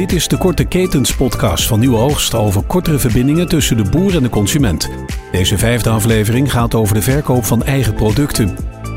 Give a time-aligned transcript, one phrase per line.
[0.00, 4.16] Dit is de Korte Ketens podcast van Nieuwe Oogst over kortere verbindingen tussen de boer
[4.16, 4.88] en de consument.
[5.32, 8.56] Deze vijfde aflevering gaat over de verkoop van eigen producten.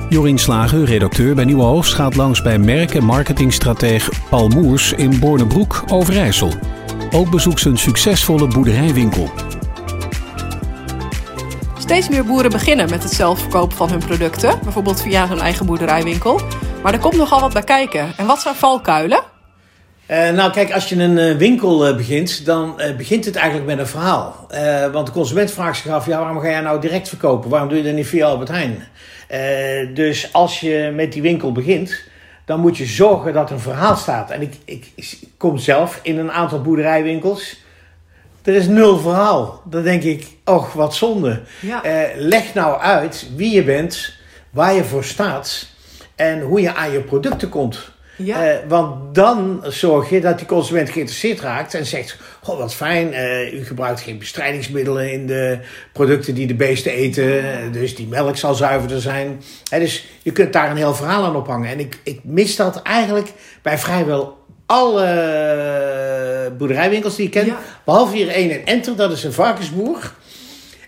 [0.10, 5.20] Jorien Slager, redacteur bij Nieuwe Oogst, gaat langs bij merk- en marketingstratege Paul Moers in
[5.20, 6.54] Bornebroek, Overijssel.
[7.12, 9.30] Ook bezoekt ze een succesvolle boerderijwinkel.
[11.78, 16.42] Steeds meer boeren beginnen met het zelfverkopen van hun producten, bijvoorbeeld via hun eigen boerderijwinkel.
[16.84, 18.14] Maar er komt nogal wat bij kijken.
[18.18, 19.33] En wat zijn valkuilen?
[20.08, 23.80] Uh, nou, kijk, als je een uh, winkel uh, begint, dan begint het eigenlijk met
[23.80, 24.48] een verhaal.
[24.92, 27.50] want de consument vraagt zich af: ja, waarom ga jij nou direct verkopen?
[27.50, 28.88] Waarom doe je dat niet via Albert Heijn?
[29.94, 32.02] dus als je met die winkel begint,
[32.46, 34.32] dan moet je zorgen dat er een verhaal staat.
[34.32, 37.62] En ik, ik, ik kom zelf in een aantal boerderijwinkels.
[38.44, 39.62] Er is nul verhaal.
[39.70, 41.42] Dan denk ik, och, wat zonde.
[41.60, 41.82] Ja.
[42.16, 44.14] leg nou uit wie je bent,
[44.50, 45.68] waar je voor staat
[46.16, 47.93] en hoe je aan je producten komt.
[48.16, 48.54] Ja.
[48.54, 53.14] Uh, want dan zorg je dat die consument geïnteresseerd raakt en zegt: Goh, wat fijn,
[53.14, 55.60] uh, u gebruikt geen bestrijdingsmiddelen in de
[55.94, 57.72] producten die de beesten eten.
[57.72, 59.42] Dus die melk zal zuiverder zijn.
[59.70, 61.70] He, dus je kunt daar een heel verhaal aan ophangen.
[61.70, 67.56] En ik, ik mis dat eigenlijk bij vrijwel alle boerderijwinkels die ik ken.
[67.86, 70.14] Behalve hier één in Enter, dat is een varkensboer.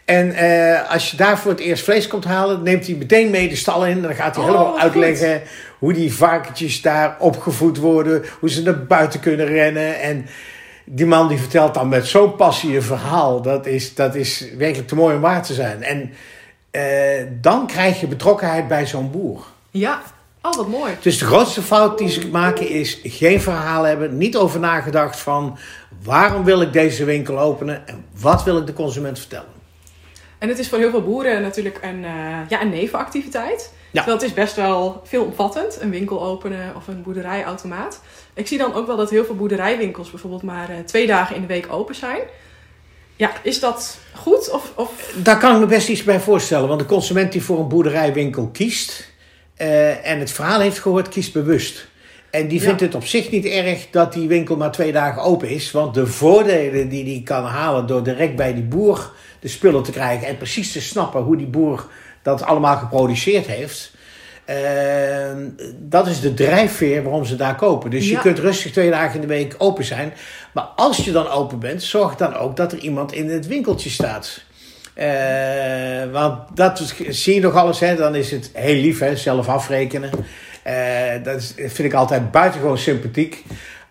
[0.05, 3.49] En uh, als je daar voor het eerst vlees komt halen, neemt hij meteen mee
[3.49, 3.91] de stal in.
[3.91, 5.41] En dan gaat hij oh, helemaal uitleggen
[5.79, 8.23] hoe die varkentjes daar opgevoed worden.
[8.39, 9.99] Hoe ze naar buiten kunnen rennen.
[10.01, 10.25] En
[10.83, 13.41] die man die vertelt dan met zo'n passie een verhaal.
[13.41, 15.83] Dat is, dat is werkelijk te mooi om waar te zijn.
[15.83, 16.13] En
[16.71, 16.81] uh,
[17.41, 19.45] dan krijg je betrokkenheid bij zo'n boer.
[19.71, 20.01] Ja,
[20.41, 20.93] Oh, wat mooi.
[21.01, 25.57] Dus de grootste fout die ze maken is geen verhaal hebben, niet over nagedacht van
[26.03, 29.53] waarom wil ik deze winkel openen en wat wil ik de consument vertellen.
[30.45, 32.09] En het is voor heel veel boeren natuurlijk een, uh,
[32.47, 33.71] ja, een nevenactiviteit.
[33.91, 34.03] Ja.
[34.03, 38.01] Terwijl het is best wel veelomvattend, een winkel openen of een boerderijautomaat.
[38.33, 41.41] Ik zie dan ook wel dat heel veel boerderijwinkels bijvoorbeeld maar uh, twee dagen in
[41.41, 42.19] de week open zijn.
[43.15, 44.51] Ja, is dat goed?
[44.51, 45.13] Of, of...
[45.15, 46.67] Daar kan ik me best iets bij voorstellen.
[46.67, 49.11] Want de consument die voor een boerderijwinkel kiest
[49.57, 51.87] uh, en het verhaal heeft gehoord, kiest bewust.
[52.31, 55.49] En die vindt het op zich niet erg dat die winkel maar twee dagen open
[55.49, 55.71] is.
[55.71, 59.11] Want de voordelen die die kan halen door direct bij die boer
[59.45, 61.87] de spullen te krijgen en precies te snappen hoe die boer
[62.21, 63.91] dat allemaal geproduceerd heeft.
[64.49, 64.55] Uh,
[65.79, 67.89] dat is de drijfveer waarom ze daar kopen.
[67.89, 70.13] Dus je kunt rustig twee dagen in de week open zijn.
[70.53, 73.89] Maar als je dan open bent, zorg dan ook dat er iemand in het winkeltje
[73.89, 74.43] staat.
[74.95, 77.95] Uh, want dat zie je nog alles, hè?
[77.95, 79.15] dan is het heel lief, hè?
[79.15, 80.09] zelf afrekenen.
[80.67, 83.43] Uh, dat is, vind ik altijd buitengewoon sympathiek.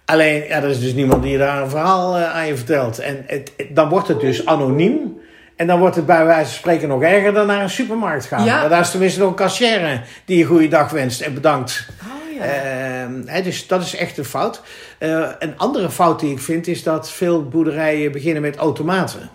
[0.05, 2.99] Alleen, ja, er is dus niemand die je daar een verhaal aan je vertelt.
[2.99, 5.14] En het, dan wordt het dus anoniem.
[5.57, 8.45] En dan wordt het bij wijze van spreken nog erger dan naar een supermarkt gaan.
[8.45, 8.69] Ja.
[8.69, 11.89] Daar is tenminste nog een kassière die je goede dag wenst en bedankt.
[12.03, 13.07] Oh, ja.
[13.07, 14.61] Uh, dus dat is echt een fout.
[14.99, 19.31] Uh, een andere fout die ik vind is dat veel boerderijen beginnen met automaten.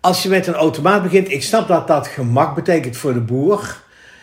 [0.00, 3.82] Als je met een automaat begint, ik snap dat dat gemak betekent voor de boer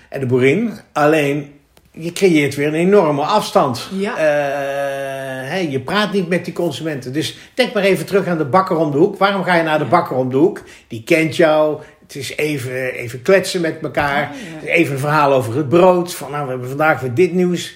[0.10, 0.80] en de boerin.
[0.94, 1.60] Alleen
[1.92, 3.88] je creëert weer een enorme afstand.
[3.92, 4.18] Ja.
[4.18, 7.14] Uh, je praat niet met die consumenten.
[7.14, 9.18] Dus denk maar even terug aan de bakker om de hoek.
[9.18, 10.62] Waarom ga je naar de bakker om de hoek?
[10.88, 11.82] Die kent jou.
[12.02, 14.32] Het is even, even kletsen met elkaar.
[14.64, 16.14] Oh, even een verhaal over het brood.
[16.14, 17.76] Van nou, we hebben vandaag weer dit nieuws.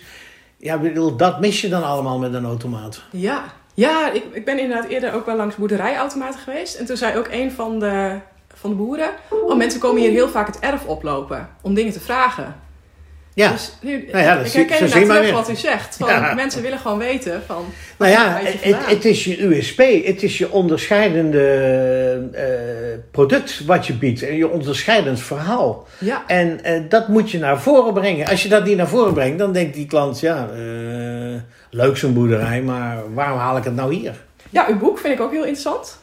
[0.58, 3.02] Ja, bedoel, dat mis je dan allemaal met een automaat.
[3.12, 3.44] Ja,
[3.74, 6.76] ja ik, ik ben inderdaad eerder ook wel langs boerderijautomaten geweest.
[6.76, 8.20] En toen zei ook een van de,
[8.54, 9.10] van de boeren...
[9.30, 12.56] Oh, mensen komen hier heel vaak het erf oplopen om dingen te vragen.
[13.36, 13.52] Ja.
[13.52, 15.96] Dus nu, nou ja, dat ik herken inderdaad wat u zegt.
[15.96, 17.66] Van, Mensen willen gewoon weten van...
[17.98, 19.78] Nou ja, het, het, is je USP.
[20.06, 22.40] Het is je onderscheidende uh,
[23.12, 24.24] product wat je biedt.
[24.24, 25.88] En je onderscheidend verhaal.
[25.98, 26.24] Ja.
[26.28, 28.28] En uh, dat moet je naar voren brengen.
[28.28, 30.20] Als je dat niet naar voren brengt, dan denkt die klant...
[30.20, 31.36] Ja, uh,
[31.70, 34.14] leuk zo'n boerderij, maar waarom haal ik het nou hier?
[34.50, 35.98] Ja, uw boek vind ik ook heel interessant.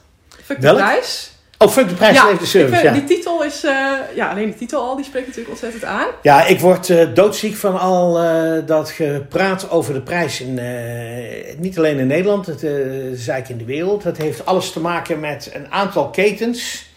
[0.44, 1.31] Fuck de prijs.
[1.62, 2.82] Oh, fuck de prijs, ja, de service.
[2.82, 2.92] ja.
[2.92, 3.72] Die titel is, uh,
[4.14, 6.06] ja, alleen die titel al, die spreekt natuurlijk ontzettend aan.
[6.22, 10.40] Ja, ik word uh, doodziek van al uh, dat gepraat over de prijs.
[10.40, 10.60] In,
[11.58, 14.04] niet alleen in Nederland, het is eigenlijk in de wereld.
[14.04, 16.90] Het heeft alles te maken met een aantal ketens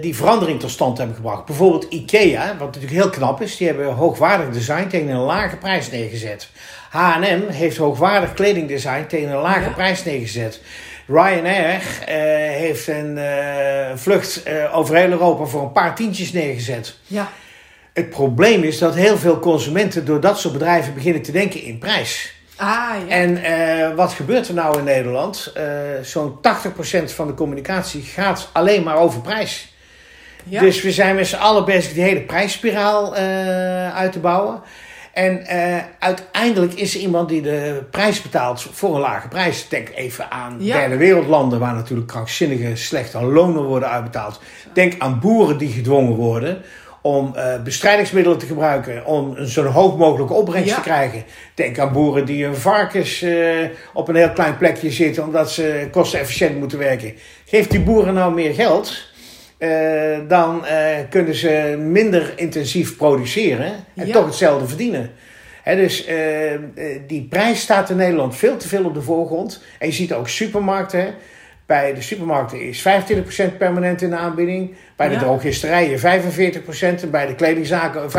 [0.00, 1.44] die verandering tot stand hebben gebracht.
[1.44, 3.56] Bijvoorbeeld IKEA, wat natuurlijk heel knap is.
[3.56, 6.48] Die hebben hoogwaardig design tegen een lage prijs neergezet.
[6.90, 10.60] H&M heeft hoogwaardig kledingdesign tegen een lage prijs neergezet.
[11.06, 12.06] Ryanair uh,
[12.58, 16.96] heeft een uh, vlucht uh, over heel Europa voor een paar tientjes neergezet.
[17.06, 17.30] Ja.
[17.92, 21.78] Het probleem is dat heel veel consumenten door dat soort bedrijven beginnen te denken in
[21.78, 22.32] prijs.
[22.56, 23.14] Ah, ja.
[23.14, 25.52] En wat gebeurt er nou in Nederland?
[26.02, 29.74] Zo'n 80% van de communicatie gaat alleen maar over prijs.
[30.44, 30.60] Ja.
[30.60, 33.14] Dus we zijn met z'n allen bezig die hele prijsspiraal
[33.94, 34.62] uit te bouwen.
[35.12, 39.68] En uh, uiteindelijk is er iemand die de prijs betaalt voor een lage prijs.
[39.68, 44.40] Denk even aan derde wereldlanden waar natuurlijk krankzinnige slechte lonen worden uitbetaald.
[44.72, 46.62] Denk aan boeren die gedwongen worden
[47.02, 51.24] om uh, bestrijdingsmiddelen te gebruiken, om een zo hoog mogelijke opbrengst te krijgen.
[51.54, 55.88] Denk aan boeren die hun varkens uh, op een heel klein plekje zitten omdat ze
[55.90, 57.14] kostenefficiënt moeten werken.
[57.44, 59.11] Geef die boeren nou meer geld,
[59.62, 60.64] uh, dan
[61.10, 65.10] kunnen ze minder intensief produceren en toch hetzelfde verdienen.
[65.62, 66.06] He, dus
[67.06, 69.62] die prijs staat in Nederland veel te veel op de voorgrond.
[69.78, 71.14] En je ziet ook supermarkten.
[71.66, 72.84] Bij de supermarkten is
[73.52, 74.74] 25% permanent in de aanbieding.
[74.96, 75.20] Bij de ja.
[75.20, 78.12] drogisterijen 45% en bij de kledingzaken 25%.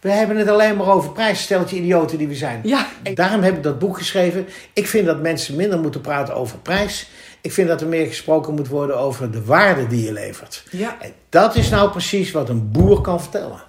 [0.00, 2.60] We hebben het alleen maar over prijsstelletje idioten die we zijn.
[2.62, 2.86] Ja.
[3.14, 4.46] Daarom heb ik dat boek geschreven.
[4.72, 7.10] Ik vind dat mensen minder moeten praten over prijs.
[7.46, 10.64] Ik vind dat er meer gesproken moet worden over de waarde die je levert.
[10.70, 10.96] Ja.
[11.00, 13.62] En dat is nou precies wat een boer kan vertellen.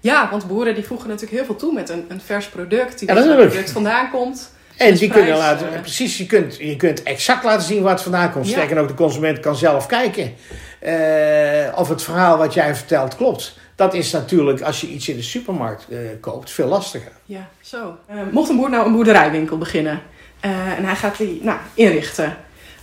[0.00, 2.98] Ja, want boeren die voegen natuurlijk heel veel toe met een, een vers product.
[2.98, 4.52] Die ja, waar het product vandaan komt.
[4.76, 8.02] En die kunnen laten, uh, precies, je kunt, je kunt exact laten zien waar het
[8.02, 8.46] vandaan komt.
[8.46, 10.34] Sterker ook, de consument kan zelf kijken
[10.82, 13.58] uh, of het verhaal wat jij vertelt klopt.
[13.74, 17.12] Dat is natuurlijk, als je iets in de supermarkt uh, koopt, veel lastiger.
[17.24, 17.96] Ja, zo.
[18.30, 20.02] mocht een boer nou een boerderijwinkel beginnen
[20.40, 22.36] en hij gaat die nou, inrichten.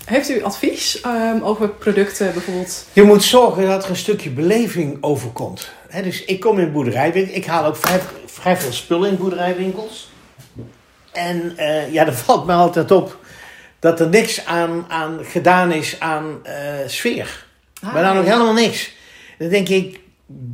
[0.05, 2.85] Heeft u advies um, over producten bijvoorbeeld?
[2.93, 5.71] Je moet zorgen dat er een stukje beleving overkomt.
[5.87, 7.35] He, dus ik kom in boerderijwinkel.
[7.35, 10.11] Ik haal ook vrij, vrij veel spullen in boerderijwinkels.
[11.11, 13.17] En uh, ja, er valt me altijd op
[13.79, 16.51] dat er niks aan, aan gedaan is aan uh,
[16.87, 17.45] sfeer.
[17.81, 18.91] Ah, maar dan nog helemaal niks.
[19.37, 19.99] Dan denk ik,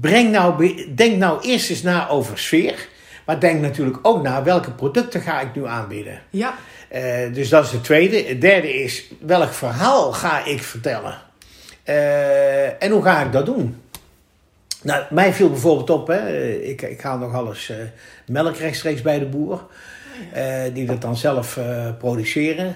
[0.01, 2.87] breng nou, denk nou eerst eens na over sfeer.
[3.25, 6.21] Maar denk natuurlijk ook na welke producten ga ik nu aanbieden.
[6.29, 6.55] Ja.
[6.93, 8.23] Uh, dus dat is de tweede.
[8.23, 11.17] Het derde is, welk verhaal ga ik vertellen?
[11.85, 13.81] Uh, en hoe ga ik dat doen?
[14.81, 17.77] Nou, mij viel bijvoorbeeld op, hè, ik, ik haal nog alles uh,
[18.25, 19.67] melk rechtstreeks bij de boer.
[20.73, 21.59] Die dat dan zelf
[21.97, 22.75] produceren.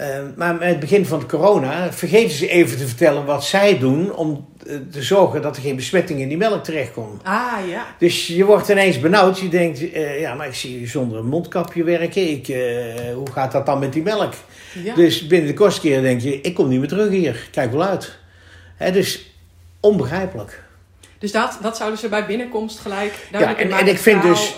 [0.00, 0.06] Uh,
[0.36, 4.14] maar met het begin van de corona vergeten ze even te vertellen wat zij doen
[4.14, 4.48] om
[4.90, 7.22] te zorgen dat er geen besmetting in die melk terechtkomt.
[7.24, 7.86] Ah ja.
[7.98, 9.38] Dus je wordt ineens benauwd.
[9.38, 9.78] Je denkt,
[10.18, 12.30] ja, maar ik zie je zonder een mondkapje werken.
[12.30, 12.46] Ik,
[13.14, 14.32] hoe gaat dat dan met die melk?
[14.84, 14.94] Ja.
[14.94, 17.48] Dus binnen de kortste keer denk je, ik kom niet meer terug hier.
[17.50, 18.18] Kijk wel uit.
[18.76, 19.30] Hè, dus
[19.80, 20.62] onbegrijpelijk.
[21.18, 24.54] Dus dat, dat zouden ze bij binnenkomst gelijk Ja, en, en ik vind dus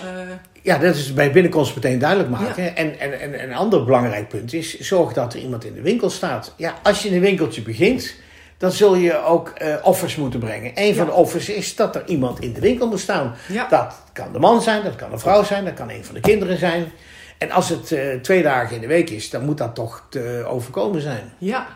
[0.61, 2.75] ja, dat is bij binnenkomst meteen duidelijk maken.
[2.75, 6.09] En, en, en een ander belangrijk punt is: zorg dat er iemand in de winkel
[6.09, 6.53] staat.
[6.57, 8.15] Ja, als je in een winkeltje begint,
[8.57, 10.71] dan zul je ook uh, offers moeten brengen.
[10.75, 13.35] Een van de offers is dat er iemand in de winkel moet staan.
[13.69, 16.21] Dat kan de man zijn, dat kan een vrouw zijn, dat kan een van de
[16.21, 16.91] kinderen zijn.
[17.37, 20.45] En als het uh, twee dagen in de week is, dan moet dat toch te
[20.47, 21.33] overkomen zijn.
[21.37, 21.67] Ja,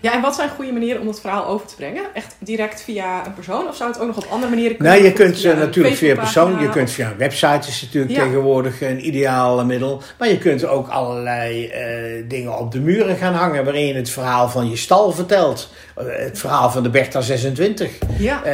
[0.00, 2.02] ja, en wat zijn goede manieren om dat verhaal over te brengen?
[2.14, 4.94] Echt direct via een persoon of zou het ook nog op andere manieren kunnen?
[4.94, 8.82] Nou, je kunt via natuurlijk via persoon, je kunt via een website is natuurlijk tegenwoordig
[8.82, 10.02] een ideaal middel.
[10.18, 14.10] Maar je kunt ook allerlei uh, dingen op de muren gaan hangen waarin je het
[14.10, 15.70] verhaal van je stal vertelt.
[15.98, 17.90] Uh, het verhaal van de Bertha 26.
[18.18, 18.38] Ja.
[18.38, 18.52] Uh,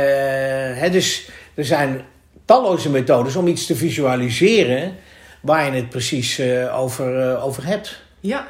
[0.81, 2.01] hè, dus er zijn
[2.45, 4.97] talloze methodes om iets te visualiseren
[5.41, 6.41] waar je het precies
[6.73, 8.03] over, over hebt.
[8.21, 8.47] Ja.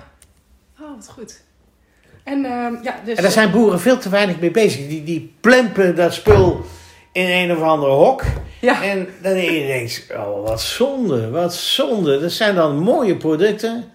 [0.80, 1.40] Oh, wat goed.
[2.24, 4.88] En, uh, ja, dus, en daar zijn boeren veel te weinig mee bezig.
[4.88, 6.64] Die, die plempen dat spul
[7.12, 8.22] in een of andere hok.
[8.60, 8.82] Ja.
[8.82, 12.20] En dan denk je denkt, oh wat zonde, wat zonde.
[12.20, 13.92] Dat zijn dan mooie producten,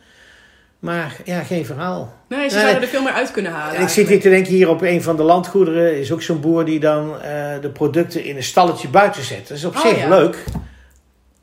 [0.80, 2.13] maar ja, geen verhaal.
[2.28, 3.75] Nee, ze zouden er veel meer uit kunnen halen.
[3.75, 6.40] En ik zit hier te denken, hier op een van de landgoederen is ook zo'n
[6.40, 7.22] boer die dan uh,
[7.62, 9.48] de producten in een stalletje buiten zet.
[9.48, 10.10] Dat is op oh, zich ja.
[10.10, 10.44] leuk.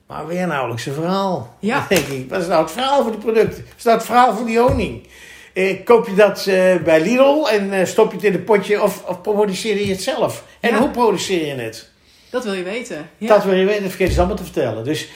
[0.07, 1.57] Maar weer nauwelijks een verhaal.
[1.59, 1.79] Ja.
[1.89, 3.65] Dan denk ik, wat is nou het verhaal van die producten?
[3.65, 5.07] Wat is nou het verhaal van die honing?
[5.55, 8.83] Eh, koop je dat uh, bij Lidl en uh, stop je het in een potje
[8.83, 10.45] of, of produceer je het zelf?
[10.61, 10.79] En ja.
[10.79, 11.89] hoe produceer je het?
[12.31, 13.09] Dat wil je weten.
[13.19, 13.29] Ja.
[13.29, 14.85] Dat wil je weten, dat vergeet je allemaal te vertellen.
[14.85, 15.09] Dus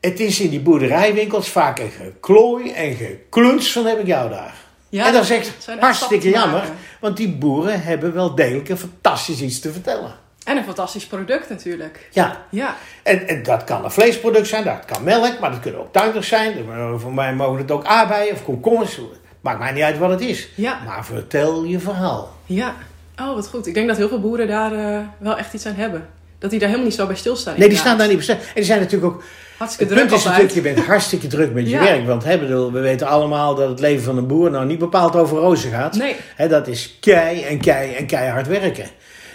[0.00, 4.54] het is in die boerderijwinkels vaak een geklooi en gekluns van heb ik jou daar.
[4.88, 6.64] Ja, en dat is echt hartstikke jammer,
[7.00, 10.14] want die boeren hebben wel degelijk een fantastisch iets te vertellen.
[10.44, 12.08] En een fantastisch product natuurlijk.
[12.12, 12.46] Ja.
[12.50, 12.76] ja.
[13.02, 16.28] En, en dat kan een vleesproduct zijn, dat kan melk, maar dat kunnen ook tuinders
[16.28, 16.54] zijn.
[16.96, 18.98] Voor mij mogen het ook aardbeien of komkommers.
[19.40, 20.48] Maakt mij niet uit wat het is.
[20.54, 20.80] Ja.
[20.86, 22.36] Maar vertel je verhaal.
[22.46, 22.74] Ja.
[23.20, 23.66] Oh, wat goed.
[23.66, 26.06] Ik denk dat heel veel boeren daar uh, wel echt iets aan hebben.
[26.38, 27.58] Dat die daar helemaal niet zo bij stilstaan.
[27.58, 28.36] Nee, die staan daar niet bij stil.
[28.36, 29.22] En die zijn natuurlijk ook...
[29.56, 31.82] Hartstikke het druk punt is natuurlijk, je bent hartstikke druk met je ja.
[31.82, 32.06] werk.
[32.06, 35.16] Want hè, bedoel, we weten allemaal dat het leven van een boer nou niet bepaald
[35.16, 35.96] over rozen gaat.
[35.96, 36.16] Nee.
[36.36, 38.86] Hè, dat is kei en kei en keihard werken.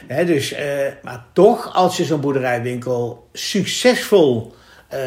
[0.08, 0.60] Hè, dus, uh,
[1.04, 4.56] maar toch, als je zo'n boerderijwinkel succesvol
[4.94, 5.00] uh,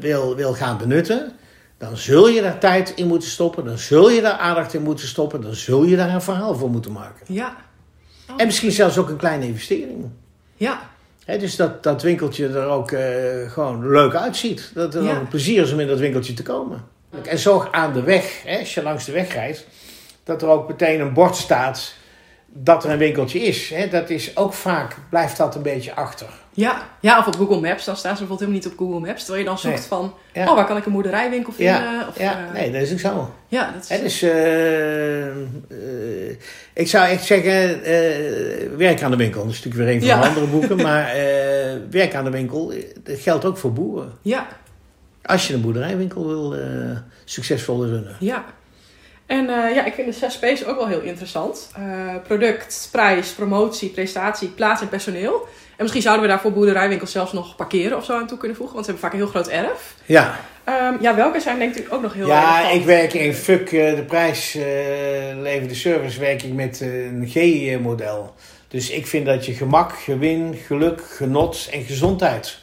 [0.00, 1.32] wil, wil gaan benutten
[1.78, 5.08] dan zul je daar tijd in moeten stoppen, dan zul je daar aandacht in moeten
[5.08, 7.34] stoppen, dan zul je daar een verhaal voor moeten maken.
[7.34, 7.56] Ja.
[8.30, 8.34] Oh.
[8.36, 10.10] En misschien zelfs ook een kleine investering.
[10.56, 10.90] Ja.
[11.24, 13.00] dus dat, dat winkeltje er ook uh,
[13.50, 14.70] gewoon leuk uitziet.
[14.74, 16.84] Dat er een plezier is om in dat winkeltje te komen.
[17.22, 19.66] En zo aan de weg, hè, als je langs de weg rijdt,
[20.24, 21.94] dat er ook meteen een bord staat
[22.46, 23.70] dat er een winkeltje is.
[23.70, 23.88] Hè.
[23.88, 26.28] Dat is ook vaak, blijft dat een beetje achter.
[26.56, 27.84] Ja, ja, of op Google Maps.
[27.84, 29.24] Dan staan ze bijvoorbeeld helemaal niet op Google Maps.
[29.24, 31.82] Terwijl je dan zoekt van, oh, waar kan ik een moederijwinkel vinden?
[31.82, 32.46] Ja, of, ja.
[32.46, 33.34] Uh, nee, dat is ook zo.
[33.48, 33.88] Ja, dat is...
[33.88, 35.26] En dus, uh,
[36.72, 37.80] ik zou echt zeggen,
[38.76, 39.44] werk aan de winkel.
[39.44, 40.76] Dat is natuurlijk weer een van de andere boeken.
[40.76, 41.12] Maar
[41.90, 44.12] werk aan de winkel, dat geldt ook voor boeren.
[44.22, 44.46] Ja.
[45.22, 46.56] Als je een boerderijwinkel wil
[47.24, 48.16] succesvol runnen.
[48.20, 48.44] Ja.
[49.26, 51.70] En ja, ik vind de zes P's ook wel heel interessant.
[52.24, 55.48] product, prijs, promotie, prestatie, plaats en personeel.
[55.76, 58.56] En misschien zouden we daar voor boerderijwinkels zelfs nog parkeren of zo aan toe kunnen
[58.56, 58.74] voegen.
[58.74, 59.94] Want ze hebben vaak een heel groot erf.
[60.04, 60.40] Ja.
[60.68, 63.94] Um, ja, welke zijn denk ik ook nog heel Ja, ik werk in FUK, uh,
[63.94, 64.62] de prijs uh,
[65.42, 68.34] leverde service, werk ik met uh, een G-model.
[68.68, 72.58] Dus ik vind dat je gemak, gewin, geluk, genot en gezondheid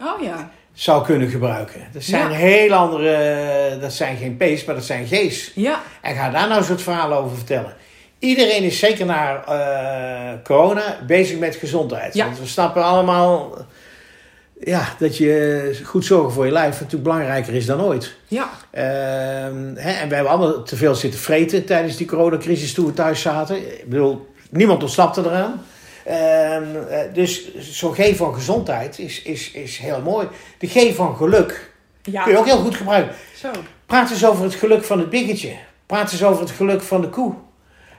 [0.00, 0.50] oh, ja.
[0.72, 1.88] zou kunnen gebruiken.
[1.92, 2.36] Dat zijn ja.
[2.36, 5.50] heel andere, dat zijn geen P's, maar dat zijn G's.
[5.54, 5.82] Ja.
[6.00, 7.74] En ga daar nou eens het verhaal over vertellen.
[8.22, 12.14] Iedereen is zeker na uh, corona bezig met gezondheid.
[12.14, 12.24] Ja.
[12.24, 13.56] Want we snappen allemaal
[14.60, 18.14] ja, dat je goed zorgen voor je lijf natuurlijk belangrijker is dan ooit.
[18.26, 18.50] Ja.
[18.74, 18.80] Uh,
[19.74, 23.20] hè, en we hebben allemaal te veel zitten vreten tijdens die coronacrisis toen we thuis
[23.20, 23.56] zaten.
[23.56, 25.64] Ik bedoel, niemand ontsnapte eraan.
[26.08, 30.28] Uh, dus zo'n G van gezondheid is, is, is heel mooi.
[30.58, 32.22] De G van geluk ja.
[32.22, 33.14] kun je ook heel goed gebruiken.
[33.36, 33.50] Zo.
[33.86, 35.52] Praat eens over het geluk van het biggetje.
[35.86, 37.34] Praat eens over het geluk van de koe.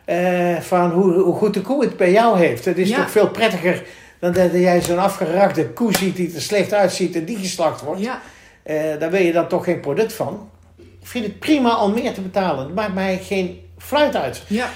[0.09, 2.65] Uh, van hoe, hoe, goed de koe het bij jou heeft.
[2.65, 2.95] Het is Ja.
[2.97, 3.83] toch veel prettiger
[4.19, 8.01] dan dat jij zo'n afgerakte koe ziet die er slecht uitziet en die geslacht wordt.
[8.01, 8.21] Ja.
[8.65, 10.49] Uh, daar wil je dan toch geen product van.
[10.77, 12.73] Ik vind het prima om meer te betalen.
[12.73, 14.43] Maakt mij geen fluit uit.
[14.47, 14.69] Ja.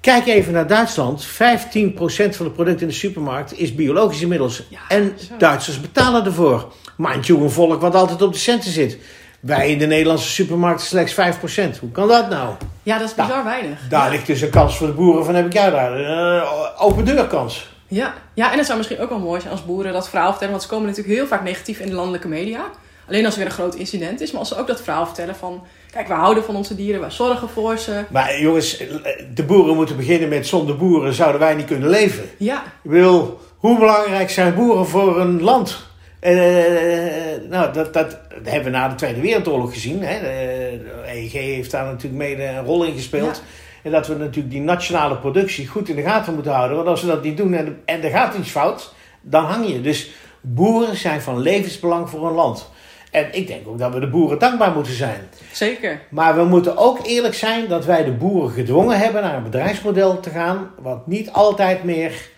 [0.00, 1.26] Kijk even naar Duitsland.
[1.26, 1.28] 15%
[2.36, 4.62] van de producten in de supermarkt is biologisch inmiddels.
[4.68, 5.36] Ja, en zo.
[5.38, 6.72] Duitsers betalen ervoor.
[6.96, 8.98] Mind you, een volk wat altijd op de centen zit.
[9.40, 11.80] Wij in de Nederlandse supermarkt slechts 5%.
[11.80, 12.54] Hoe kan dat nou?
[12.82, 13.78] ja, dat is bizar weinig.
[13.88, 14.10] Daar ja.
[14.10, 15.92] ligt dus een kans voor de boeren van heb ik jou daar.
[15.92, 17.76] Een uh, open deur kans.
[17.88, 18.14] Ja.
[18.34, 20.50] ja, en het zou misschien ook wel mooi zijn als boeren dat verhaal vertellen.
[20.50, 22.64] Want ze komen natuurlijk heel vaak negatief in de landelijke media.
[23.08, 24.30] Alleen als er weer een groot incident is.
[24.30, 25.64] Maar als ze ook dat verhaal vertellen van...
[25.90, 28.04] Kijk, we houden van onze dieren, wij zorgen voor ze.
[28.10, 28.82] Maar jongens,
[29.34, 32.24] de boeren moeten beginnen met zonder boeren zouden wij niet kunnen leven.
[32.38, 35.87] Ja, Ik bedoel, hoe belangrijk zijn boeren voor een land?
[36.20, 40.02] Uh, nou, dat, dat, dat hebben we na de Tweede Wereldoorlog gezien.
[40.02, 40.20] Hè.
[40.20, 43.36] De, EEG heeft daar natuurlijk mede een rol in gespeeld.
[43.36, 43.42] Ja.
[43.82, 46.76] En dat we natuurlijk die nationale productie goed in de gaten moeten houden.
[46.76, 49.80] Want als we dat niet doen en, en er gaat iets fout, dan hang je.
[49.80, 50.10] Dus
[50.40, 52.70] boeren zijn van levensbelang voor een land.
[53.10, 55.28] En ik denk ook dat we de boeren dankbaar moeten zijn.
[55.52, 56.00] zeker.
[56.10, 60.20] Maar we moeten ook eerlijk zijn dat wij de boeren gedwongen hebben naar een bedrijfsmodel
[60.20, 60.70] te gaan.
[60.78, 62.28] Wat niet altijd meer,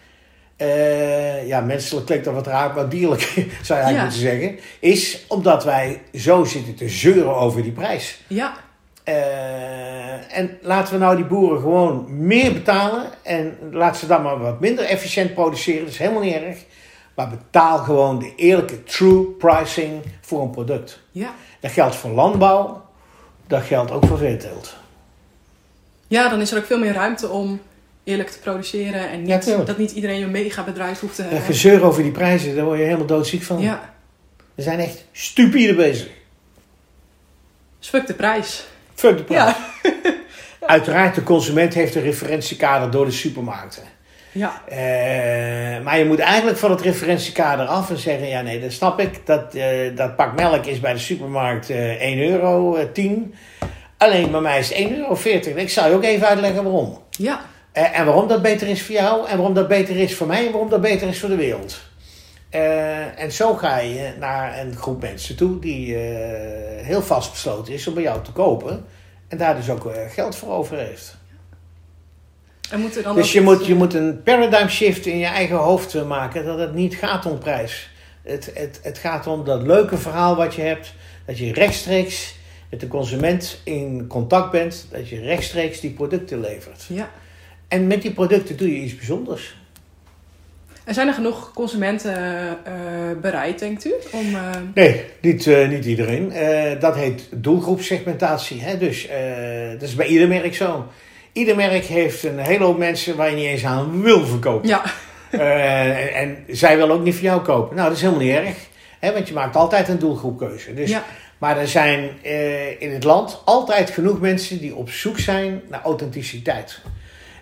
[0.63, 3.21] uh, ja, menselijk klinkt dat wat raar, maar dierlijk
[3.63, 4.03] zou je eigenlijk Ja.
[4.03, 4.59] moeten zeggen.
[4.81, 8.21] Is omdat wij zo zitten te zeuren over die prijs.
[8.27, 8.53] Ja,
[9.05, 13.05] Uh, en laten we nou die boeren gewoon meer betalen.
[13.23, 15.81] En laat ze dan maar wat minder efficiënt produceren.
[15.85, 16.57] Dat is helemaal niet erg.
[17.15, 21.01] Maar betaal gewoon de eerlijke true pricing voor een product.
[21.11, 21.35] ja.
[21.61, 22.83] Dat geldt voor landbouw.
[23.47, 24.77] Dat geldt ook voor veeteelt.
[26.07, 27.61] Ja, dan is er ook veel meer ruimte om
[28.11, 29.11] eerlijk te produceren.
[29.11, 31.41] En niet, dat niet iedereen een mega bedrijf hoeft te hebben.
[31.41, 33.61] gezeur over die prijzen, daar word je helemaal doodziek van.
[33.61, 33.95] Ja,
[34.55, 36.09] We zijn echt stupide bezig.
[37.79, 38.67] spuk de prijs.
[38.95, 39.41] Fuck de prijs.
[39.41, 39.57] Ja.
[40.67, 43.83] Uiteraard, de consument heeft een referentiekader door de supermarkten.
[44.33, 48.73] Ja, Eh, maar je moet eigenlijk van het referentiekader af en zeggen: ja, nee, dat
[48.73, 49.27] snap ik.
[49.27, 53.35] Dat, eh, dat pak melk is bij de supermarkt 1 euro, eh, 10.
[53.97, 55.61] Alleen bij mij is het 1,40 euro.
[55.61, 56.99] Ik zal je ook even uitleggen waarom.
[57.11, 57.41] ja,
[57.85, 60.53] en waarom dat beter is voor jou, en waarom dat beter is voor mij, en
[60.53, 61.81] waarom dat beter is voor de wereld.
[62.49, 67.87] Eh, en zo ga je naar een groep mensen toe die eh, heel vastbesloten is
[67.87, 68.85] om bij jou te kopen.
[69.31, 71.17] En daar dus ook eh, geld voor over heeft.
[72.71, 75.27] en moet er dan Dus je moet, je eh, moet een paradigm shift in je
[75.27, 76.45] eigen hoofd eh, maken.
[76.45, 77.91] Dat het niet gaat om prijs.
[78.23, 80.95] Het, het, het gaat om dat leuke verhaal wat je hebt.
[81.27, 82.35] Dat je rechtstreeks
[82.71, 84.87] met de consument in contact bent.
[84.91, 86.85] Dat je rechtstreeks die producten levert.
[86.89, 87.11] Ja.
[87.71, 89.59] En met die producten doe je iets bijzonders.
[90.85, 92.15] En zijn er genoeg consumenten
[92.65, 92.73] eh,
[93.21, 93.93] bereid, denkt u?
[94.13, 94.41] Om, eh,
[94.75, 96.33] Nee, niet, eh, niet iedereen.
[96.33, 98.61] Eh, dat heet doelgroepsegmentatie.
[98.63, 98.79] Hè?
[98.79, 100.87] Dus eh, dat is bij ieder merk zo.
[101.33, 104.69] Ieder merk heeft een hele hoop mensen waar je niet eens aan wil verkopen.
[104.69, 104.83] ja,
[105.31, 107.77] Eh, en zij willen ook niet voor jou kopen.
[107.77, 108.57] Nou, dat is helemaal niet erg.
[108.99, 109.13] Hè?
[109.13, 110.75] Want je maakt altijd een doelgroepkeuze.
[110.75, 111.05] Dus, ja,
[111.39, 115.81] Maar er zijn eh, in het land altijd genoeg mensen die op zoek zijn naar
[115.83, 116.81] authenticiteit.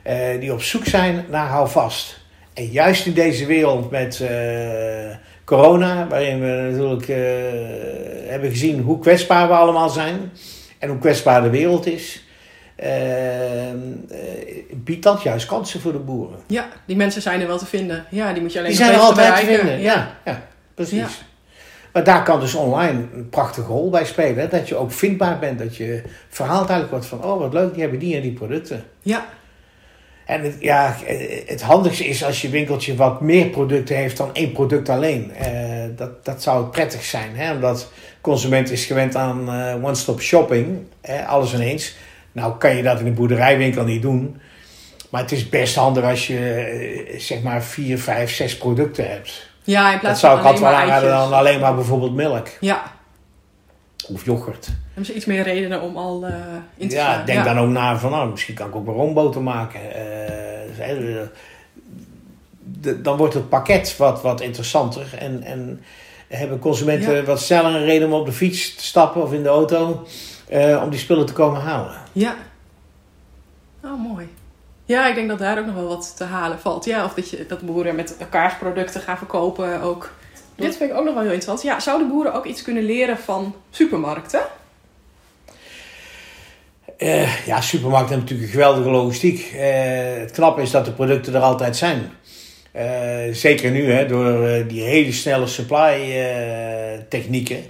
[0.08, 2.20] Eh, die op zoek zijn naar houvast.
[2.54, 4.28] En juist in deze wereld met uh,
[5.44, 7.16] corona, waarin we natuurlijk uh,
[8.30, 10.32] hebben gezien hoe kwetsbaar we allemaal zijn
[10.78, 12.24] en hoe kwetsbaar de wereld is,
[12.84, 12.88] uh,
[14.72, 16.38] biedt dat juist kansen voor de boeren.
[16.46, 18.04] Ja, die mensen zijn er wel te vinden.
[18.10, 19.80] Ja, die moet je alleen die zijn er altijd te vinden.
[19.80, 20.42] Ja, ja,
[20.74, 21.24] precies.
[21.92, 24.38] Maar daar kan dus online een prachtige rol bij spelen.
[24.38, 24.48] Hè?
[24.48, 25.58] Dat je ook vindbaar bent.
[25.58, 27.32] Dat je verhaalt eigenlijk wordt van...
[27.32, 28.84] Oh, wat leuk, die hebben die en die producten.
[29.02, 29.26] Ja.
[30.28, 30.96] En het, ja,
[31.46, 35.32] het handigste is als je winkeltje wat meer producten heeft dan één product alleen.
[35.40, 35.46] Uh,
[35.96, 37.36] dat, dat zou prettig zijn.
[37.36, 37.52] Hè?
[37.52, 40.78] Omdat consument is gewend aan uh, one-stop shopping.
[41.00, 41.26] Hè?
[41.26, 41.96] Alles ineens.
[42.32, 44.40] Nou kan je dat in een boerderijwinkel niet doen.
[45.10, 49.50] Maar het is best handig als je eh, zeg maar vier, vijf, zes producten hebt.
[49.62, 52.46] Ja, in plaats dat zou ik altijd wel aanraden dan alleen maar bijvoorbeeld melk.
[52.60, 52.97] Ja.
[54.12, 54.68] Of yoghurt.
[54.86, 56.34] Hebben ze iets meer redenen om al uh,
[56.76, 57.26] in te ja, gaan.
[57.26, 59.80] denk dan ook na van, nou, misschien kan ik ook maar roomboter maken.
[59.80, 61.22] Uh,
[62.80, 65.14] de, dan wordt het pakket wat, wat interessanter.
[65.18, 65.82] En, en
[66.28, 67.22] hebben consumenten ja.
[67.22, 70.06] wat sneller een reden om op de fiets te stappen of in de auto.
[70.52, 71.96] Uh, om die spullen te komen halen.
[72.12, 72.36] Ja.
[73.84, 74.28] Oh, mooi.
[74.84, 76.84] Ja, ik denk dat daar ook nog wel wat te halen valt.
[76.84, 80.12] Ja, of dat, je, dat boeren met elkaars producten gaan verkopen ook.
[80.58, 81.62] Dit vind ik ook nog wel heel interessant.
[81.62, 84.40] Ja, zouden boeren ook iets kunnen leren van supermarkten?
[86.98, 89.52] Uh, ja, supermarkten hebben natuurlijk een geweldige logistiek.
[89.54, 89.60] Uh,
[90.20, 92.10] het knappe is dat de producten er altijd zijn.
[92.76, 96.26] Uh, zeker nu, hè, door die hele snelle supply
[97.08, 97.62] technieken,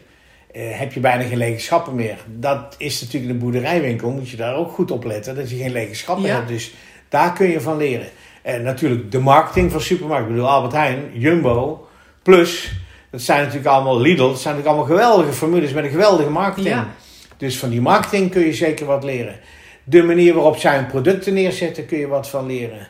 [0.52, 2.16] heb je bijna geen lege schappen meer.
[2.26, 5.72] Dat is natuurlijk de boerderijwinkel, moet je daar ook goed op letten, dat je geen
[5.72, 6.34] lege schappen ja.
[6.34, 6.48] hebt.
[6.48, 6.74] Dus
[7.08, 8.08] daar kun je van leren.
[8.42, 10.28] En natuurlijk de marketing van supermarkten.
[10.28, 11.87] Ik bedoel, Albert Heijn, Jumbo,
[12.22, 12.72] Plus.
[13.10, 14.28] Dat zijn natuurlijk allemaal Lidl.
[14.28, 16.74] Dat zijn natuurlijk allemaal geweldige formules met een geweldige marketing.
[16.74, 16.88] Ja.
[17.36, 19.40] Dus van die marketing kun je zeker wat leren.
[19.84, 22.88] De manier waarop zij hun producten neerzetten, kun je wat van leren.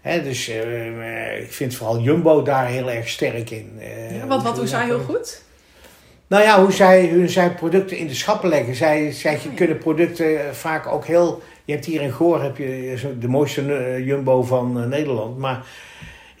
[0.00, 3.72] He, dus uh, ik vind vooral Jumbo daar heel erg sterk in.
[3.78, 5.42] Uh, ja, wat, wat doen zij heel goed?
[6.26, 8.74] Nou ja, hoe zij, hoe zij producten in de schappen leggen.
[8.74, 12.94] Zij, zij oh, kunnen producten vaak ook heel je hebt hier in Goor heb je
[13.18, 13.62] de mooiste
[14.04, 15.38] jumbo van Nederland.
[15.38, 15.66] Maar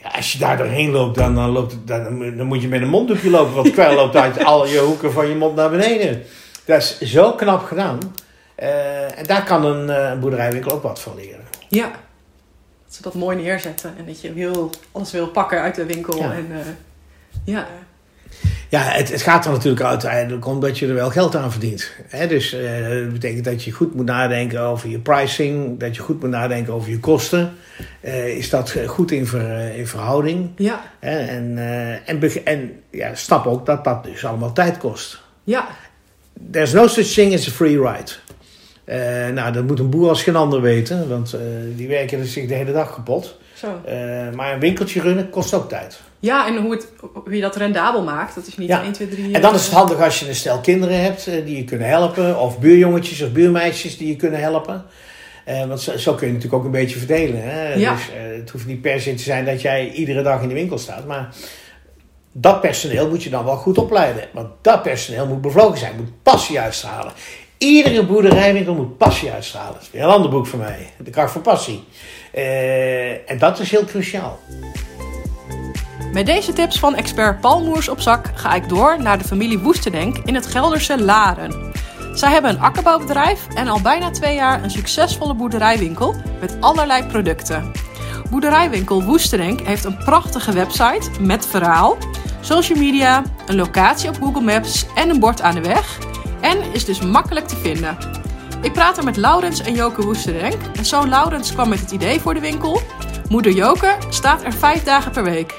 [0.06, 2.88] ja, als je daar doorheen loopt, dan, dan, loopt, dan, dan moet je met een
[2.88, 3.54] monddoekje lopen.
[3.54, 6.22] Want kwijl loopt uit al je hoeken van je mond naar beneden.
[6.64, 7.98] Dat is zo knap gedaan.
[8.58, 11.44] Uh, en daar kan een, een boerderijwinkel ook wat van leren.
[11.68, 11.90] Ja,
[12.84, 13.94] dat ze dat mooi neerzetten.
[13.98, 16.16] En dat je wil, alles wil pakken uit de winkel.
[16.16, 16.32] Ja.
[16.32, 16.48] En,
[17.44, 17.66] ja.
[18.76, 21.92] Ja, het, het, gaat er natuurlijk uiteindelijk om dat je er wel geld aan verdient.
[22.28, 26.20] dus uh, dat betekent dat je goed moet nadenken over je pricing, dat je goed
[26.20, 27.54] moet nadenken over je kosten.
[28.04, 30.50] Uh, is dat goed in, ver, in verhouding?
[30.56, 30.80] Ja.
[31.00, 35.20] en, uh, en, en ja, snap ook dat dat dus allemaal tijd kost.
[35.44, 35.66] Ja.
[36.50, 38.12] There's no such thing as a free ride.
[39.32, 41.36] nou, dat moet een boer als geen ander weten, want
[41.76, 43.36] die werken zich de hele dag kapot.
[43.56, 43.80] Zo.
[44.34, 46.00] maar een winkeltje runnen kost ook tijd.
[46.26, 46.88] Ja, en hoe, het,
[47.24, 48.34] hoe je dat rendabel maakt.
[48.34, 48.82] Dat is niet ja.
[48.82, 49.34] 1, 2, 3...
[49.34, 51.88] En dan is het handig als je een stel kinderen hebt uh, die je kunnen
[51.88, 52.40] helpen.
[52.40, 54.84] Of buurjongetjes of buurmeisjes die je kunnen helpen.
[55.48, 57.42] Uh, want zo, zo, kun je natuurlijk ook een beetje verdelen.
[57.42, 57.74] Hè?
[57.74, 57.92] Ja.
[57.92, 60.54] Dus uh, het hoeft niet per se te zijn dat jij iedere dag in de
[60.54, 61.06] winkel staat.
[61.06, 61.34] Maar
[62.32, 64.28] dat personeel moet je dan wel goed opleiden.
[64.32, 65.96] Want dat personeel moet bevlogen zijn.
[65.96, 67.12] Moet passie uitstralen.
[67.58, 69.72] Iedere boerderijwinkel moet passie uitstralen.
[69.72, 70.90] Dat is weer een ander boek van mij.
[70.98, 71.84] De kracht van passie.
[73.26, 74.38] en dat is heel cruciaal.
[76.12, 79.58] Met deze tips van expert Paul Moers op zak ga ik door naar de familie
[79.58, 81.72] Woestendenk in het Gelderse Laren.
[82.14, 87.72] Zij hebben een akkerbouwbedrijf en al bijna twee jaar een succesvolle boerderijwinkel met allerlei producten.
[88.30, 91.96] Boerderijwinkel Woestendenk heeft een prachtige website met verhaal,
[92.40, 95.98] social media, een locatie op Google Maps en een bord aan de weg.
[96.40, 97.96] En is dus makkelijk te vinden.
[98.62, 100.56] Ik praat er met Laurens en Joke Woestendenk.
[100.74, 102.80] En zo Laurens kwam met het idee voor de winkel.
[103.28, 105.54] Moeder Joke staat er vijf dagen per week.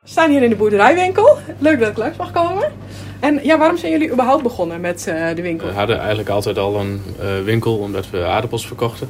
[0.00, 1.38] We staan hier in de boerderijwinkel.
[1.58, 2.72] Leuk dat ik langs mag komen.
[3.20, 5.66] En ja, waarom zijn jullie überhaupt begonnen met uh, de winkel?
[5.66, 9.08] We hadden eigenlijk altijd al een uh, winkel omdat we aardappels verkochten.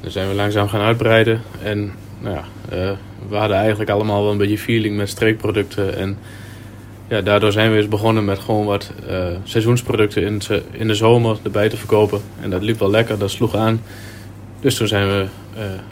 [0.00, 1.42] Dan zijn we langzaam gaan uitbreiden.
[1.62, 2.44] En nou ja,
[2.76, 2.90] uh,
[3.28, 5.96] we hadden eigenlijk allemaal wel een beetje feeling met streekproducten.
[5.96, 6.18] En
[7.12, 8.90] ja, daardoor zijn we eens begonnen met gewoon wat
[9.44, 12.20] seizoensproducten in, in de zomer erbij te verkopen.
[12.40, 13.82] En dat liep wel lekker, dat sloeg aan.
[14.60, 15.26] Dus toen zijn we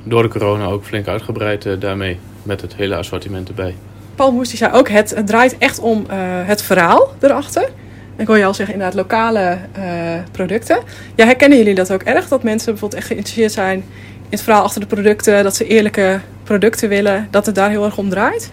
[0.02, 2.18] door de corona ook flink uitgebreid daarmee.
[2.42, 3.74] Met het hele assortiment erbij.
[4.14, 7.68] Paul Moest zei ook, het, het draait echt om uh, het verhaal erachter.
[8.16, 9.84] Ik hoor je al zeggen, inderdaad, lokale uh,
[10.30, 10.78] producten.
[11.14, 12.28] Ja, herkennen jullie dat ook erg?
[12.28, 13.84] Dat mensen bijvoorbeeld echt geïnteresseerd zijn in
[14.28, 15.42] het verhaal achter de producten.
[15.42, 17.28] Dat ze eerlijke producten willen.
[17.30, 18.52] Dat het daar heel erg om draait?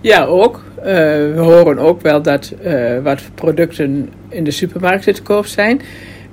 [0.00, 0.62] Ja, ook.
[0.80, 2.54] Uh, we horen ook wel dat
[3.02, 5.80] wat producten in de supermarkt te koop zijn.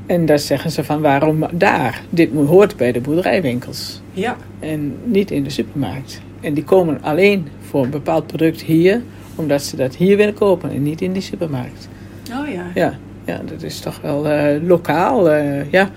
[0.06, 2.02] En daar zeggen ze van waarom daar?
[2.10, 4.02] Dit hoort bij de boerderijwinkels.
[4.12, 4.38] Ja.
[4.60, 6.22] En niet in de supermarkt.
[6.42, 9.02] En die komen alleen voor een bepaald product hier,
[9.36, 11.90] omdat ze dat hier willen kopen en niet in die supermarkt.
[12.32, 12.66] Oh ja.
[12.74, 12.94] Ja,
[13.26, 15.32] ja dat is toch wel uh, lokaal,
[15.72, 15.90] ja.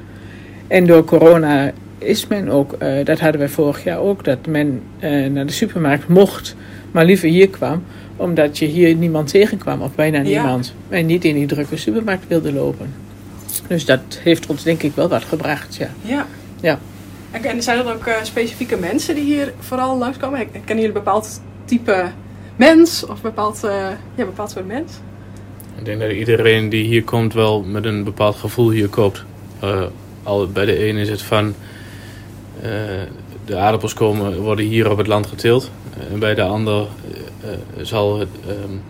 [0.67, 4.83] En door corona is men ook, dat hadden we vorig jaar ook, dat men
[5.33, 6.57] naar de supermarkt mocht,
[6.91, 7.83] maar liever hier kwam,
[8.21, 10.75] omdat je hier niemand tegenkwam, of bijna niemand.
[10.89, 10.97] Ja.
[10.97, 12.95] En niet in die drukke supermarkt wilde lopen.
[13.67, 15.91] Dus dat heeft ons denk ik wel wat gebracht, ja.
[16.03, 16.27] Ja.
[16.61, 16.79] ja.
[17.31, 20.51] En zijn er ook uh, specifieke mensen die hier vooral langskomen?
[20.51, 22.11] Kennen jullie een bepaald type
[22.57, 23.71] mens of bepaald, uh,
[24.15, 24.93] ja, bepaald soort mens?
[25.79, 29.25] Ik denk dat iedereen die hier komt wel met een bepaald gevoel hier koopt.
[29.65, 29.83] Uh,
[30.23, 31.55] al bij de een is het van
[33.45, 35.71] de aardappels komen, worden hier op het land geteeld.
[36.13, 36.87] En bij de ander
[37.81, 38.83] zal het, um,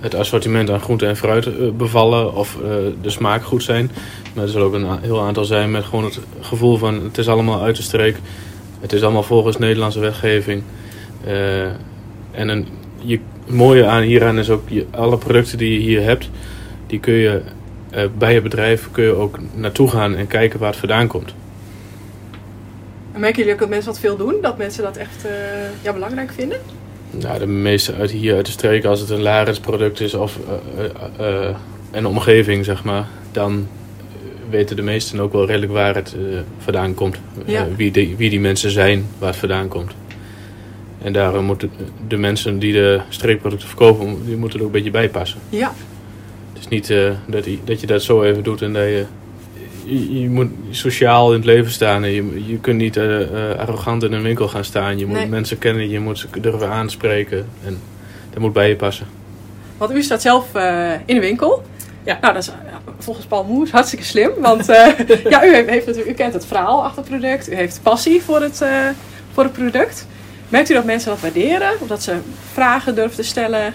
[0.00, 2.58] het assortiment aan groente en fruit bevallen of
[3.02, 3.90] de smaak goed zijn.
[4.34, 7.28] Maar er zal ook een heel aantal zijn met gewoon het gevoel van het is
[7.28, 8.16] allemaal uit de streek.
[8.80, 10.62] Het is allemaal volgens Nederlandse wetgeving.
[12.30, 16.02] En een, je, het mooie aan hieraan is ook je, alle producten die je hier
[16.02, 16.30] hebt,
[16.86, 17.42] die kun je
[18.18, 21.34] bij je bedrijf kun je ook naartoe gaan en kijken waar het vandaan komt.
[23.12, 24.34] En merken jullie ook dat mensen wat veel doen?
[24.42, 25.26] Dat mensen dat echt
[25.82, 26.58] ja, belangrijk vinden?
[27.10, 30.38] Nou, de meeste uit hier uit de streek, als het een Laris product is of
[31.90, 33.68] een omgeving, zeg maar, dan
[34.50, 36.16] weten de meesten ook wel redelijk waar het
[36.58, 37.16] vandaan komt.
[37.44, 37.66] Ja.
[37.76, 39.92] Wie, die, wie die mensen zijn, waar het vandaan komt.
[41.02, 41.70] En daarom moeten
[42.08, 45.40] de mensen die de streekproducten verkopen, die moeten er ook een beetje bij passen.
[45.48, 45.72] Ja.
[46.52, 46.94] Het is niet
[47.26, 49.04] dat, die, dat je dat zo even doet en dat je...
[49.88, 52.04] Je, je moet sociaal in het leven staan.
[52.04, 52.98] En je, je kunt niet
[53.58, 54.98] arrogant in een winkel gaan staan.
[54.98, 55.28] Je moet Nee.
[55.28, 57.46] mensen kennen, je moet ze durven aanspreken.
[57.64, 57.78] En
[58.30, 59.06] dat moet bij je passen.
[59.76, 61.62] Want u staat zelf eh, in de winkel.
[62.04, 62.18] Ja.
[62.20, 62.50] Nou, dat is
[62.98, 64.30] volgens Paul Moes hartstikke slim.
[64.40, 64.98] Want eh,
[65.30, 67.50] ja, u, heeft, heeft natuurlijk, u kent het verhaal achter het product.
[67.50, 68.88] U heeft passie voor het, eh,
[69.32, 70.06] voor het product.
[70.48, 71.70] Merkt u dat mensen dat waarderen?
[71.80, 72.16] Of dat ze
[72.52, 73.74] vragen durven te stellen?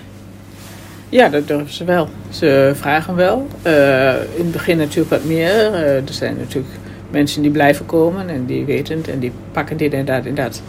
[1.13, 2.08] Ja, dat durven ze wel.
[2.30, 3.47] Ze vragen wel.
[3.65, 5.71] Uh, in het begin natuurlijk wat meer.
[5.71, 6.73] Uh, er zijn natuurlijk
[7.12, 10.36] mensen die blijven komen en die weten het en die pakken dit en dat en
[10.36, 10.62] dat.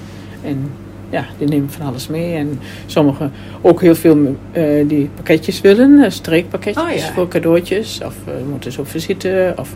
[0.43, 0.71] En
[1.11, 2.35] ja, die nemen van alles mee.
[2.35, 7.13] En sommigen ook heel veel uh, die pakketjes willen, streekpakketjes Oh, ja.
[7.13, 8.01] voor cadeautjes.
[8.05, 8.15] Of
[8.49, 9.55] moeten ze op visite.
[9.57, 9.75] Of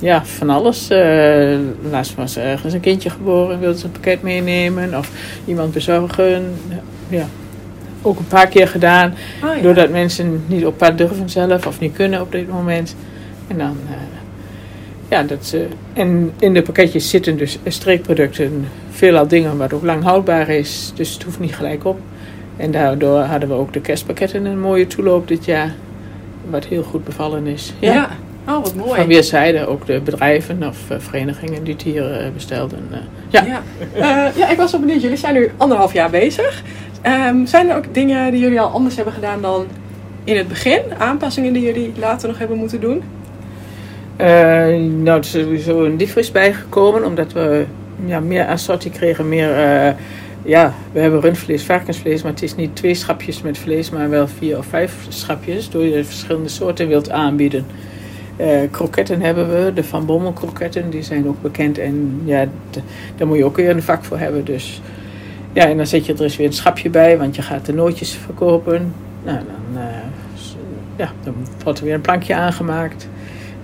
[0.00, 0.90] ja, van alles.
[0.90, 1.58] Uh,
[1.90, 4.98] laatst was er ergens een kindje geboren, wilde ze een pakket meenemen.
[4.98, 5.10] Of
[5.44, 6.44] iemand bezorgen.
[7.08, 7.26] Ja,
[8.02, 9.14] ook een paar keer gedaan.
[9.44, 9.62] Oh, ja.
[9.62, 12.96] Doordat mensen niet op pad durven zelf of niet kunnen op dit moment.
[13.46, 13.96] En dan, uh,
[15.08, 15.66] ja, dat ze.
[15.92, 20.92] En in de pakketjes zitten dus streekproducten, veelal dingen wat ook lang houdbaar is.
[20.94, 22.00] Dus het hoeft niet gelijk op.
[22.56, 25.74] En daardoor hadden we ook de kerstpakketten een mooie toeloop dit jaar.
[26.50, 27.72] Wat heel goed bevallen is.
[27.78, 27.92] Ja.
[27.92, 28.10] ja.
[28.48, 28.94] Oh, wat mooi.
[28.94, 32.78] Van weerszijden, ook de bedrijven of uh, verenigingen die het hier uh, bestelden.
[33.28, 33.44] Ja.
[33.44, 33.62] Ja.
[34.36, 35.02] Ja, ik was wel benieuwd.
[35.02, 36.62] Jullie zijn nu anderhalf jaar bezig.
[37.06, 39.66] Um, zijn er ook dingen die jullie al anders hebben gedaan dan
[40.24, 40.80] in het begin?
[40.98, 43.02] Aanpassingen die jullie later nog hebben moeten doen?
[44.20, 47.64] Uh, nou, er is sowieso een diefris bijgekomen, omdat we
[48.04, 49.56] ja, meer assortie kregen, meer...
[49.56, 49.94] Uh,
[50.42, 54.28] ja, we hebben rundvlees, varkensvlees, maar het is niet twee schapjes met vlees, maar wel
[54.28, 57.66] vier of vijf schapjes, door je verschillende soorten wilt aanbieden.
[58.40, 62.46] Uh, kroketten hebben we, de Van Bommel kroketten, die zijn ook bekend en ja,
[63.16, 64.80] daar moet je ook weer een vak voor hebben, dus...
[65.52, 67.72] Ja, en dan zet je er eens weer een schapje bij, want je gaat de
[67.72, 68.94] nootjes verkopen.
[69.24, 69.88] Nou, dan, uh,
[70.96, 71.34] ja, dan
[71.64, 73.08] wordt er weer een plankje aangemaakt.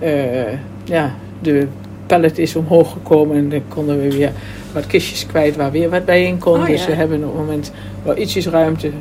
[0.03, 1.67] Uh, ja, de
[2.05, 4.31] pallet is omhoog gekomen en dan konden we weer
[4.73, 6.59] wat kistjes kwijt waar weer wat bij in kon.
[6.59, 6.87] Oh, dus ja.
[6.87, 7.71] we hebben op het moment
[8.03, 8.91] wel ietsjes ruimte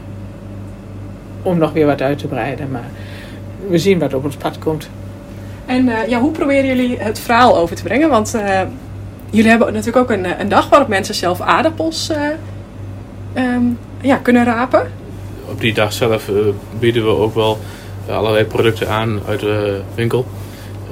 [1.43, 2.71] om nog weer wat uit te breiden.
[2.71, 2.89] Maar
[3.69, 4.89] we zien wat op ons pad komt.
[5.67, 8.09] En uh, ja, hoe proberen jullie het verhaal over te brengen?
[8.09, 8.61] Want uh,
[9.31, 12.17] jullie hebben natuurlijk ook een, een, dag waarop mensen zelf aardappels uh,
[13.37, 14.91] um, ja, kunnen rapen.
[15.51, 16.37] Op die dag zelf uh,
[16.79, 17.59] bieden we ook wel
[18.09, 20.27] allerlei producten aan uit de winkel.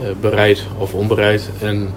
[0.02, 1.50] Uh, bereid of onbereid.
[1.61, 1.88] En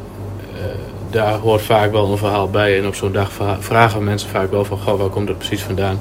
[1.10, 2.78] daar hoort vaak wel een verhaal bij.
[2.78, 4.78] En op zo'n dag vragen mensen vaak wel van...
[4.78, 6.00] Goh, waar komt dat precies vandaan?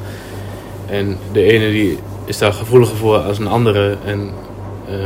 [0.86, 3.96] En de ene die is daar gevoeliger voor als een andere.
[4.04, 4.30] En
[4.90, 4.96] uh,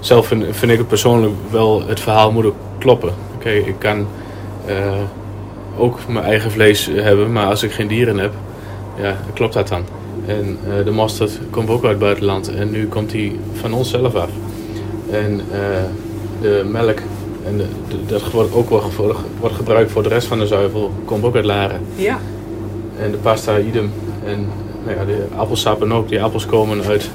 [0.00, 1.82] zelf vind, vind, ik het persoonlijk wel...
[1.86, 3.14] Het verhaal moet ook kloppen.
[3.34, 4.06] Oké, ik kan
[5.76, 7.32] ook mijn eigen vlees hebben.
[7.32, 8.32] Maar als ik geen dieren heb...
[9.00, 9.84] Ja, klopt dat dan?
[10.26, 12.54] En uh, de mosterd komt ook uit het buitenland.
[12.54, 14.28] En nu komt die van ons zelf af.
[15.10, 15.58] En uh,
[16.40, 16.98] de melk,
[17.46, 20.92] en de, de, dat wordt ook wordt, wordt gebruikt voor de rest van de zuivel,
[21.04, 21.80] komt ook uit Laren.
[21.94, 22.18] Ja.
[23.00, 23.92] En de pasta idem.
[24.26, 24.46] En
[24.84, 26.08] nou ja, de appelsappen ook.
[26.08, 27.10] Die appels komen uit,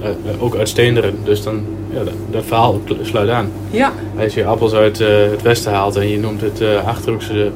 [0.00, 1.14] uh, ook uit Steenderen.
[1.24, 3.50] Dus dan, ja, dat, dat verhaal sluit aan.
[3.70, 3.92] Ja.
[4.18, 7.50] Als je appels uit het westen haalt en je noemt het Achterhoekse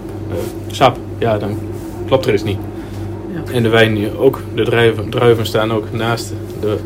[0.71, 1.59] sap, ja, dan
[2.07, 2.59] klopt er eens niet.
[3.35, 3.53] Ja.
[3.53, 6.77] En de wijn ook, de druiven, druiven staan ook naast de,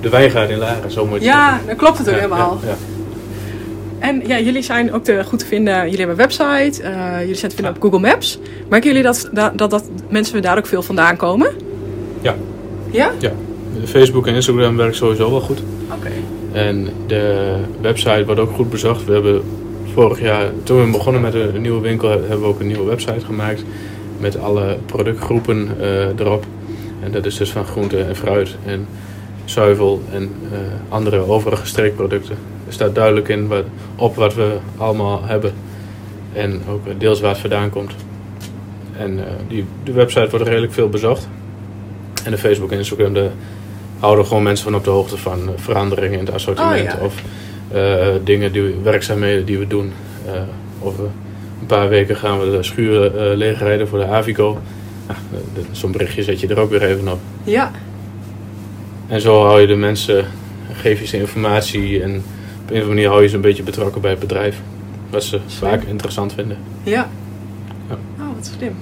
[0.00, 2.58] de wijngaard in Laren, zo moet je Ja, dan klopt het ook helemaal.
[2.66, 2.76] Ja,
[3.98, 5.74] en ja, jullie zijn ook te, goed te vinden.
[5.74, 6.82] Jullie hebben een website.
[6.82, 8.38] Uh, jullie zijn te vinden op Google Maps.
[8.68, 11.50] Merken jullie dat, dat, dat, dat mensen daar ook veel vandaan komen?
[12.20, 12.34] Ja.
[12.90, 13.10] Ja?
[13.18, 13.32] Ja.
[13.84, 15.62] Facebook en Instagram werkt sowieso wel goed.
[15.92, 16.10] Oké.
[16.52, 19.04] En de website wordt ook goed bezocht.
[19.04, 19.42] We hebben
[19.98, 23.24] vorig jaar, toen we begonnen met een nieuwe winkel, hebben we ook een nieuwe website
[23.24, 23.64] gemaakt.
[24.18, 26.44] Met alle productgroepen uh, erop.
[27.02, 28.86] En dat is dus van groente en fruit en
[29.44, 30.58] zuivel en uh,
[30.88, 32.36] andere overige streekproducten.
[32.66, 33.64] Er staat duidelijk in wat,
[33.96, 35.52] op wat we allemaal hebben.
[36.32, 37.92] En ook deels waar het vandaan komt.
[38.96, 41.28] En uh, die, de website wordt redelijk veel bezocht.
[42.24, 43.28] En de Facebook en Instagram de,
[43.98, 46.94] houden gewoon mensen van op de hoogte van veranderingen in het assortiment.
[46.94, 47.14] Oh, of
[48.24, 49.92] dingen, die, werkzaamheden die we doen.
[50.26, 50.32] Uh,
[50.78, 54.58] of een paar weken gaan we de schuren leegrijden voor de Avico.
[55.06, 57.18] Nou, Zo'n berichtje zet je er ook weer even op.
[57.44, 57.70] Ja.
[59.06, 60.26] En zo hou je de mensen,
[60.72, 63.62] geef je ze informatie en op een of andere manier hou je ze een beetje
[63.62, 64.60] betrokken bij het bedrijf.
[65.10, 66.56] Wat ze vaak interessant vinden.
[66.82, 67.08] Ja.
[67.88, 67.98] ja.
[68.18, 68.76] Oh, wat slim.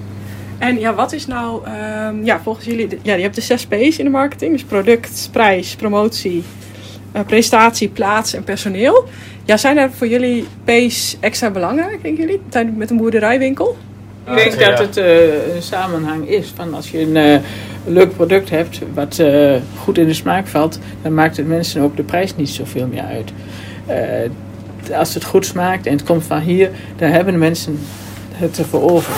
[0.58, 3.98] En ja, wat is nou, um, ja, volgens jullie, ja, je hebt de zes P's
[3.98, 4.52] in de marketing.
[4.52, 6.42] Dus product, prijs, promotie,
[7.16, 9.04] uh, prestatie, plaats en personeel.
[9.44, 13.76] Ja, zijn er voor jullie P's extra belangrijk, denken jullie, met een boerderijwinkel?
[14.26, 17.38] Ik denk dat het uh, een samenhang is van als je een uh,
[17.84, 21.96] leuk product hebt wat uh, goed in de smaak valt, dan maakt het mensen ook
[21.96, 23.32] de prijs niet zoveel meer uit.
[24.92, 27.78] als het goed smaakt en het komt van hier, dan hebben de mensen
[28.32, 29.12] het ervoor over.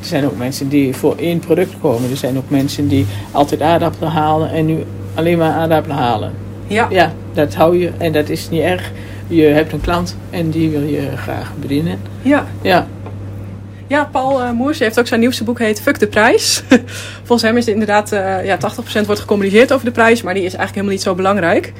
[0.00, 2.10] Er zijn ook mensen die voor één product komen.
[2.10, 6.32] Er zijn ook mensen die altijd aardappelen halen en nu alleen maar aardappelen halen.
[6.66, 6.86] Ja.
[6.90, 8.90] Ja, dat hou je en dat is niet erg.
[9.26, 11.98] Je hebt een klant en die wil je graag bedienen.
[12.22, 12.46] Ja.
[12.62, 12.86] Ja.
[13.86, 16.62] Ja, Paul uh, Moers heeft ook zijn nieuwste boek heet Fuck de prijs.
[17.26, 18.58] Volgens hem is het inderdaad, uh, ja,
[19.02, 21.72] 80% wordt gecommuniceerd over de prijs, maar die is eigenlijk helemaal niet zo belangrijk.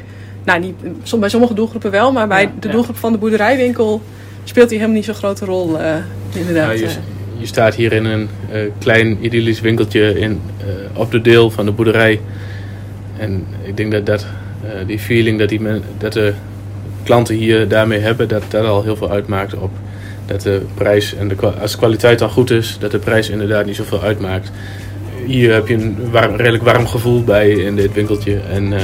[0.44, 0.74] Nou, niet,
[1.18, 3.00] bij sommige doelgroepen wel, maar bij ja, de doelgroep ja.
[3.00, 4.02] van de boerderijwinkel
[4.44, 5.94] speelt hij helemaal niet zo'n grote rol, uh,
[6.34, 6.78] inderdaad.
[6.78, 6.94] Ja, je,
[7.38, 8.28] je, staat hier in een
[8.78, 10.40] klein idyllisch winkeltje in,
[10.94, 12.20] op de deel van de boerderij.
[13.18, 14.26] En ik denk dat, dat
[14.86, 16.32] die feeling dat, die men, dat de
[17.02, 19.70] klanten hier daarmee hebben, dat dat al heel veel uitmaakt op
[20.26, 23.66] dat de prijs en de, als de kwaliteit dan goed is, dat de prijs inderdaad
[23.66, 24.50] niet zoveel uitmaakt.
[25.26, 28.40] Hier heb je een warm, redelijk warm gevoel bij in dit winkeltje.
[28.52, 28.80] En uh,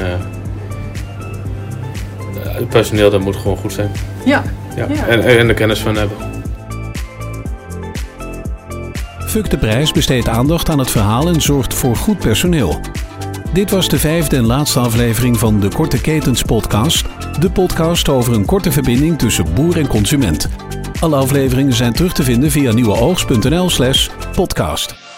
[2.44, 3.90] het personeel dat moet gewoon goed zijn.
[4.24, 4.42] Ja.
[4.76, 4.86] ja.
[4.94, 5.06] ja.
[5.06, 6.16] En, en de kennis van hebben.
[9.26, 12.80] Fuck de prijs besteedt aandacht aan het verhaal en zorgt voor goed personeel.
[13.52, 17.04] Dit was de vijfde en laatste aflevering van de Korte Ketens podcast.
[17.40, 20.48] De podcast over een korte verbinding tussen boer en consument.
[21.00, 25.09] Alle afleveringen zijn terug te vinden via nieuweoogst.nl slash podcast.